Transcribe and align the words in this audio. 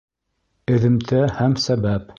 Эҙемтә 0.77 1.23
һәм 1.39 1.57
сәбәп 1.69 2.09